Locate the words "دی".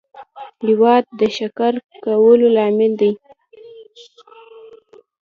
3.01-3.11